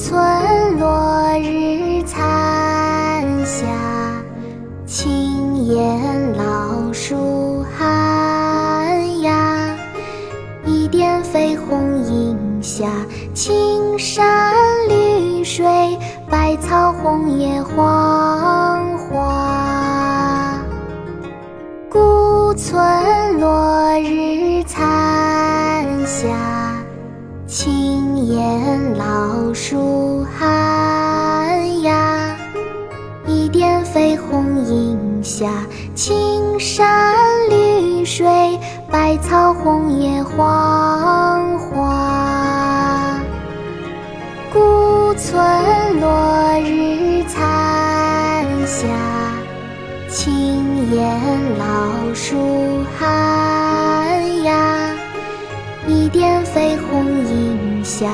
[0.00, 3.66] 村落日残霞，
[4.86, 9.76] 青烟老树寒鸦。
[10.64, 12.86] 一点绯红映下
[13.34, 14.54] 青山
[14.88, 15.66] 绿水，
[16.30, 20.62] 百草红叶黄花。
[21.90, 26.57] 古村落日残霞。
[29.60, 32.36] 树寒鸦，
[33.26, 35.48] 一点绯红映下
[35.96, 37.04] 青山
[37.50, 38.24] 绿水，
[38.88, 43.20] 百草红叶黄花。
[44.52, 45.36] 孤村
[46.00, 48.86] 落日残霞，
[50.08, 51.20] 青烟
[51.58, 54.94] 老树寒鸦，
[55.88, 57.58] 一点绯红映。
[57.84, 58.06] 下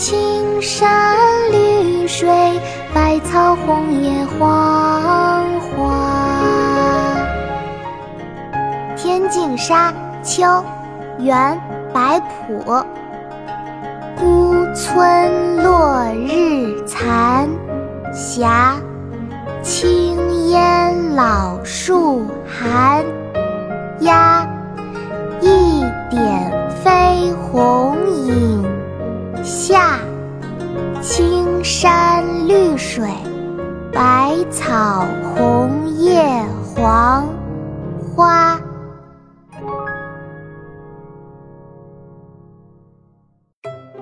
[0.00, 1.14] 青山
[1.52, 2.26] 绿水，
[2.94, 7.14] 百草红叶黄花。
[8.96, 9.92] 《天净沙·
[10.22, 10.42] 秋》
[11.18, 11.60] 元·
[11.92, 12.82] 白朴。
[14.18, 17.46] 孤村落日残
[18.10, 18.76] 霞，
[19.62, 22.99] 青烟老树寒
[29.70, 30.00] 下
[31.00, 33.08] 青山绿水，
[33.92, 36.20] 百草红叶
[36.74, 37.32] 黄
[38.16, 38.60] 花。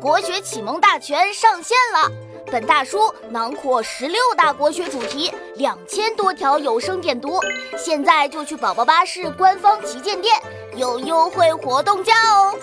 [0.00, 2.10] 国学启蒙大全上线了，
[2.50, 7.38] 本大书囊括十六大国学主题，两千多条有声点读。
[7.76, 10.34] 现在就去宝宝巴士官方旗舰店，
[10.76, 12.54] 有优惠活动价哦！